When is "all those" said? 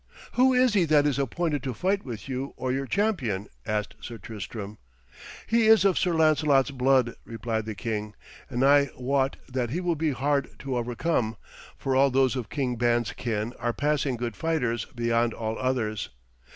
11.95-12.35